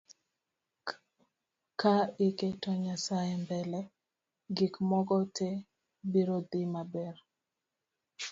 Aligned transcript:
Ka 1.79 1.93
iketo 2.27 2.69
nyasae 2.83 3.33
mbele, 3.43 3.79
gik 4.55 4.73
moko 4.89 5.17
tee 5.35 5.57
biro 6.11 6.37
dhii 6.49 6.67
maber 6.73 7.15